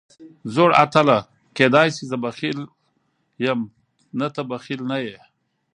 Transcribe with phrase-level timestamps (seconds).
[0.53, 1.19] زوړ اتله،
[1.57, 2.59] کېدای شي زه بخیل
[3.45, 3.59] یم،
[4.19, 5.17] نه ته بخیل نه یې.